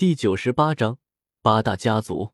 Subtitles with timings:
[0.00, 0.96] 第九十八章
[1.42, 2.30] 八大家族。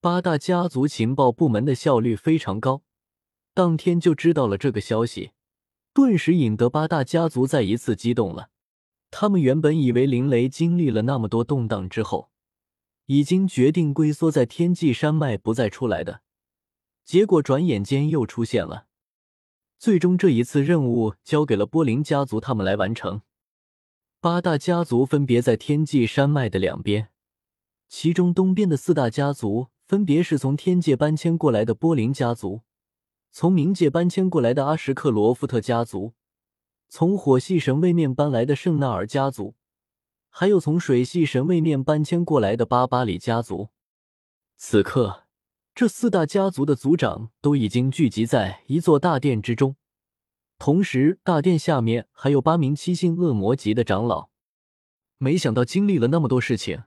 [0.00, 2.82] 八大家族情报部门的效率非常高，
[3.54, 5.30] 当天就知道了这个消息，
[5.92, 8.50] 顿时引得八大家族再一次激动了。
[9.12, 12.28] 他们原本以为林雷经历了那么多动荡之后，
[13.06, 16.22] 已经决定龟缩在天际山脉不再出来的，
[17.04, 18.86] 结果转眼间又出现了。
[19.78, 23.22] 最终这一次任务交给了波林家族他们来完成。
[24.24, 27.08] 八大家族分别在天际山脉的两边，
[27.90, 32.62] 其中东边的四大家族分别是从天界搬迁过来的波林家族，
[33.30, 36.14] 从冥界搬迁过来的阿什克罗夫特家族，
[36.88, 39.56] 从火系神位面搬来的圣纳尔家族，
[40.30, 43.68] 还有从水系神位面搬迁过来的巴巴里家族。
[44.56, 45.24] 此刻，
[45.74, 49.76] 这四大家族的族长都已经聚集在一座大殿之中。
[50.64, 54.30] 同时，大殿下面还有八名七星恶魔级的长老。
[55.18, 56.84] 没想到经历了那么多事情，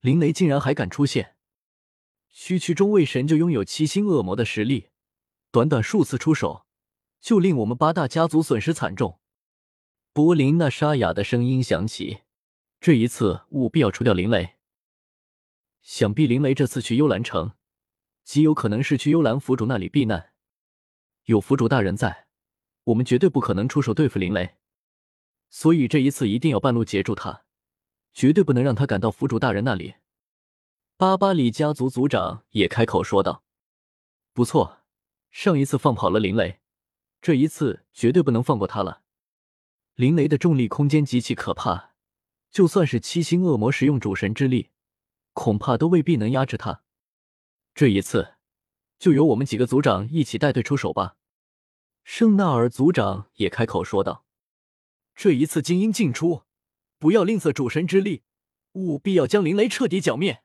[0.00, 1.36] 林雷竟然还敢出现。
[2.30, 4.88] 区区中位神就拥有七星恶魔的实力，
[5.50, 6.64] 短短数次出手，
[7.20, 9.20] 就令我们八大家族损失惨重。
[10.14, 12.20] 柏林那沙哑的声音响起
[12.80, 14.54] ：“这一次务必要除掉林雷。
[15.82, 17.52] 想必林雷这次去幽兰城，
[18.24, 20.32] 极有可能是去幽兰府主那里避难。
[21.24, 22.28] 有府主大人在。”
[22.84, 24.56] 我们绝对不可能出手对付林雷，
[25.50, 27.44] 所以这一次一定要半路截住他，
[28.12, 29.94] 绝对不能让他赶到府主大人那里。
[30.96, 33.44] 巴巴里家族族长也开口说道
[34.34, 34.80] ：“不错，
[35.30, 36.60] 上一次放跑了林雷，
[37.20, 39.02] 这一次绝对不能放过他了。
[39.94, 41.94] 林雷的重力空间极其可怕，
[42.50, 44.70] 就算是七星恶魔使用主神之力，
[45.32, 46.82] 恐怕都未必能压制他。
[47.74, 48.34] 这一次，
[48.98, 51.16] 就由我们几个族长一起带队出手吧。”
[52.04, 54.24] 圣纳尔族长也开口说道
[55.14, 56.42] ：“这一次精英进出，
[56.98, 58.22] 不要吝啬主神之力，
[58.72, 60.42] 务必要将林雷彻底剿灭。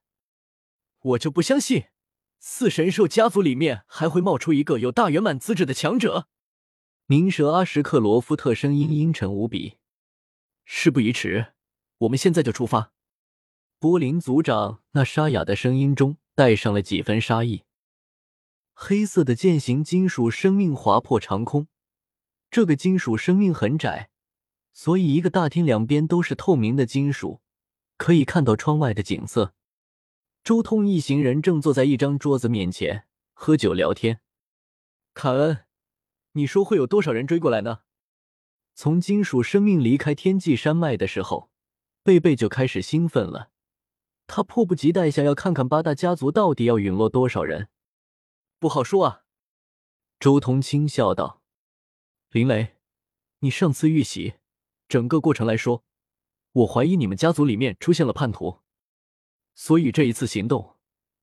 [0.99, 1.85] 我就不相信，
[2.39, 6.27] 四神兽家族里面还会冒出一个有大圆满资质的强者。”
[7.07, 9.77] 冥蛇阿什克罗夫特声音阴沉无比
[10.65, 11.53] ：“事不宜迟，
[11.99, 12.91] 我们现在就出发。”
[13.79, 17.63] 波林族长那沙哑的声音中带上了几分杀意。
[18.79, 21.67] 黑色的剑形金属生命划破长空，
[22.51, 24.11] 这个金属生命很窄，
[24.71, 27.41] 所以一个大厅两边都是透明的金属，
[27.97, 29.55] 可以看到窗外的景色。
[30.43, 34.21] 周通一行人正坐在一张桌子面前喝酒聊天。
[35.15, 35.65] 凯恩，
[36.33, 37.79] 你说会有多少人追过来呢？
[38.75, 41.49] 从金属生命离开天际山脉的时候，
[42.03, 43.49] 贝贝就开始兴奋了，
[44.27, 47.69] 他迫不及待想要看看八大家族到底要陨落多少人。
[48.59, 49.23] 不好说啊，
[50.19, 51.43] 周通轻笑道
[52.31, 52.77] ：“林雷，
[53.39, 54.37] 你上次遇袭，
[54.87, 55.85] 整个过程来说，
[56.53, 58.61] 我怀疑你们家族里面出现了叛徒，
[59.53, 60.77] 所以这一次行动，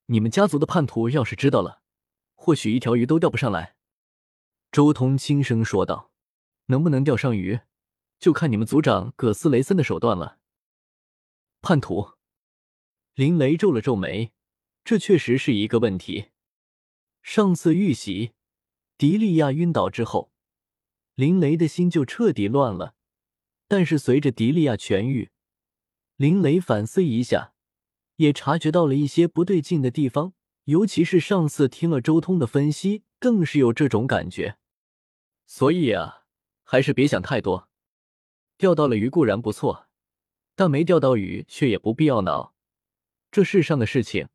[0.07, 1.83] 你们家族的叛徒要是知道了，
[2.37, 3.75] 或许一条鱼都钓不上来。”
[4.71, 6.13] 周通轻声说道
[6.67, 7.63] ：“能不能钓上鱼，
[8.21, 10.39] 就看你们族长葛斯雷森的手段了。”
[11.61, 12.13] 叛徒，
[13.15, 14.33] 林雷皱了皱眉，
[14.85, 16.31] 这确实是一个问题。
[17.25, 18.33] 上次遇袭，
[18.99, 20.31] 迪利亚晕倒之后，
[21.15, 22.95] 林雷的心就彻底乱了。
[23.67, 25.31] 但是随着迪利亚痊愈，
[26.17, 27.55] 林雷反思一下，
[28.17, 30.35] 也察觉到了一些不对劲的地方。
[30.65, 34.59] 尤其是上次听了周通的分析，更是有这种感觉。
[35.47, 36.25] 所以啊，
[36.63, 37.71] 还是别想太多。
[38.59, 39.89] 钓到了鱼固然不错，
[40.55, 42.55] 但没钓到鱼却也不必要恼。
[43.31, 44.29] 这世上的事情，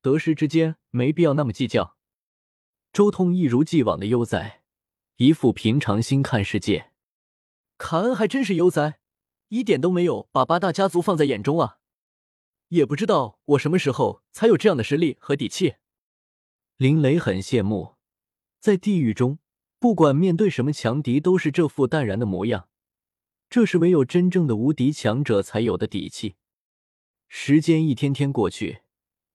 [0.00, 1.95] 得失之间没必要那么计较。
[2.96, 4.62] 周通一如既往的悠哉，
[5.16, 6.92] 一副平常心看世界。
[7.76, 9.00] 卡恩还真是悠哉，
[9.48, 11.78] 一点都没有把八大家族放在眼中啊！
[12.68, 15.74] 也不知道我什么时候才有这样的实力和底气。
[16.78, 17.96] 林雷很羡慕，
[18.60, 19.40] 在地狱中，
[19.78, 22.70] 不管面对什么强敌，都是这副淡然的模样。
[23.50, 26.36] 这是唯有真正的无敌强者才有的底气。
[27.28, 28.80] 时间一天天过去，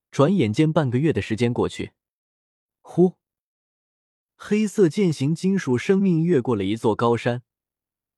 [0.10, 1.92] 转眼间半个月的时间过去，
[2.82, 3.21] 呼。
[4.44, 7.44] 黑色剑形金属生命越过了一座高山，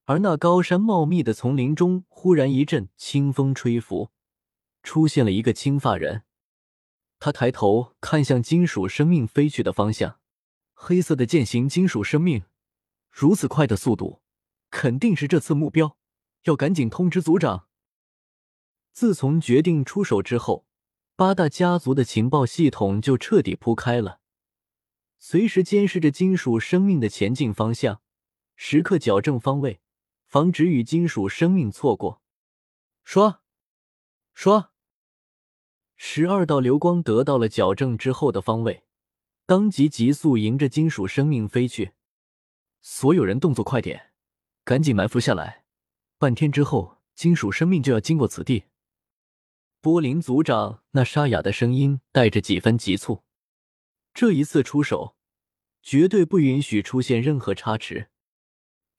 [0.05, 4.09] 而那高山茂密的丛林中，忽然一阵清风吹拂，
[4.83, 6.23] 出现了一个青发人。
[7.19, 10.21] 他抬头看向金属生命飞去的方向，
[10.73, 12.43] 黑色的剑形金属生命，
[13.11, 14.21] 如此快的速度，
[14.71, 15.97] 肯定是这次目标，
[16.45, 17.67] 要赶紧通知族长。
[18.93, 20.65] 自从决定出手之后，
[21.17, 24.21] 八大家族的情报系统就彻底铺开了。
[25.25, 28.01] 随时监视着金属生命的前进方向，
[28.57, 29.79] 时刻矫正方位，
[30.25, 32.21] 防止与金属生命错过。
[33.05, 33.39] 说，
[34.33, 34.73] 说，
[35.95, 38.83] 十二道流光得到了矫正之后的方位，
[39.45, 41.93] 当即急速迎着金属生命飞去。
[42.81, 44.11] 所有人动作快点，
[44.65, 45.63] 赶紧埋伏下来，
[46.17, 48.65] 半天之后，金属生命就要经过此地。
[49.79, 53.23] 波林族长那沙哑的声音带着几分急促。
[54.13, 55.15] 这一次出手，
[55.81, 58.12] 绝对不允许出现任何差池。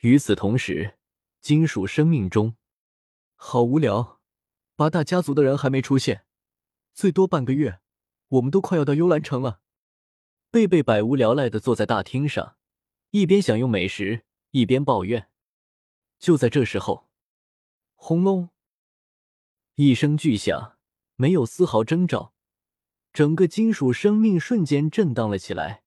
[0.01, 0.99] 与此同时，
[1.41, 2.57] 金属生命中，
[3.37, 4.21] 好无聊，
[4.75, 6.27] 八大家族的人还没出现，
[6.93, 7.81] 最多半个月，
[8.27, 9.61] 我们都快要到幽兰城了。
[10.51, 12.57] 贝贝百无聊赖的坐在大厅上，
[13.11, 15.31] 一边享用美食，一边抱怨。
[16.19, 17.09] 就在这时候，
[17.95, 18.51] 轰隆
[19.77, 20.77] 一声巨响，
[21.15, 22.34] 没有丝毫征兆。
[23.15, 25.85] 整个金属生命瞬间震荡了起来，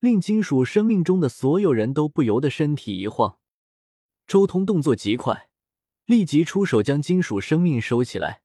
[0.00, 3.38] 令金属生命中的所有人都不由得身体一晃。
[4.26, 5.50] 周通动作极快，
[6.06, 8.40] 立即出手将金属生命收起来。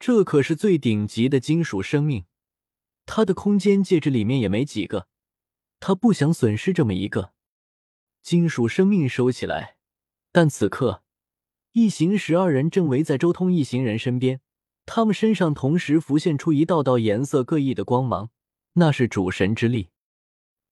[0.00, 2.24] 这可是最顶级的金属生命，
[3.06, 5.06] 他的空间戒指里面也没几个，
[5.78, 7.34] 他不想损失这么一个
[8.20, 9.76] 金属生命收起来。
[10.32, 11.04] 但此刻，
[11.70, 14.40] 一行十二人正围在周通一行人身边。
[14.86, 18.30] 他们身上同时浮现出一道道颜色各异的光芒，
[18.74, 19.90] 那是主神之力，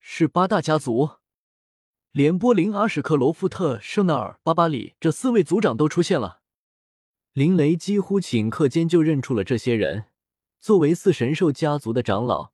[0.01, 1.11] 是八大家族，
[2.11, 6.43] 连波林、阿史克、罗夫特、圣纳尔、巴巴里这四位族长都出现了。
[7.33, 10.07] 林雷几乎顷刻间就认出了这些人，
[10.61, 12.53] 作为四神兽家族的长老，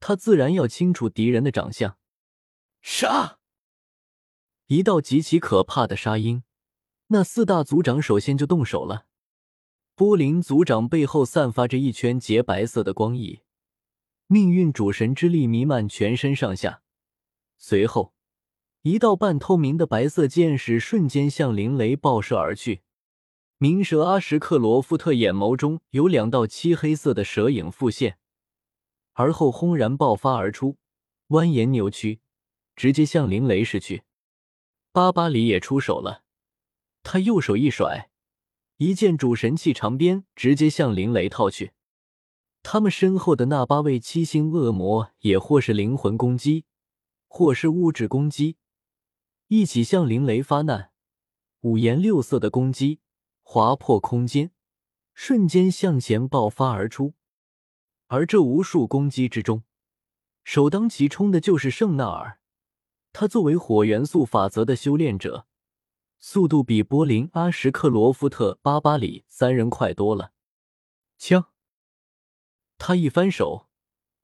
[0.00, 1.98] 他自然要清楚敌人的长相。
[2.80, 3.38] 杀！
[4.68, 6.44] 一道极其可怕的杀音，
[7.08, 9.06] 那四大族长首先就动手了。
[9.98, 13.40] 波林族长背后散发着一圈洁白色的光翼，
[14.26, 16.82] 命运主神之力弥漫全身上下。
[17.56, 18.12] 随后，
[18.82, 22.82] 一道半透明的白色箭矢瞬间向林雷爆射而去。
[23.58, 28.18] 冥蛇阿什克罗夫特眼眸中有两道漆黑色的蛇影复现，
[29.14, 30.76] 而后轰然爆发而出，
[31.28, 32.20] 蜿蜒扭曲，
[32.74, 34.02] 直接向林雷驶去。
[34.92, 36.22] 巴巴里也出手了，
[37.02, 38.10] 他右手一甩。
[38.78, 41.72] 一件主神器长鞭直接向林雷套去，
[42.62, 46.66] 他们身后的那八位七星恶魔也或是灵魂攻击，
[47.26, 48.58] 或是物质攻击，
[49.48, 50.90] 一起向林雷发难。
[51.62, 53.00] 五颜六色的攻击
[53.42, 54.50] 划破空间，
[55.14, 57.14] 瞬间向前爆发而出。
[58.08, 59.64] 而这无数攻击之中，
[60.44, 62.40] 首当其冲的就是圣纳尔，
[63.14, 65.46] 他作为火元素法则的修炼者。
[66.18, 70.32] 速度比波林、阿什克罗夫特、巴巴里三人快多了。
[71.18, 71.46] 枪！
[72.78, 73.68] 他一翻手，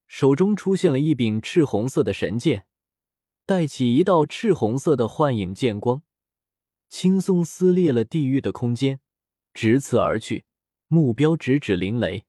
[0.05, 2.67] 手中出现了一柄赤红色的神剑，
[3.45, 6.03] 带起一道赤红色的幻影剑光，
[6.89, 8.99] 轻松撕裂了地狱的空间，
[9.53, 10.45] 直刺而去，
[10.87, 12.25] 目标直指林雷。